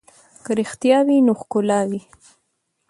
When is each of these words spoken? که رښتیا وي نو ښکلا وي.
که 0.43 0.51
رښتیا 0.59 0.99
وي 1.07 1.17
نو 1.25 1.33
ښکلا 1.41 1.79
وي. 1.89 2.01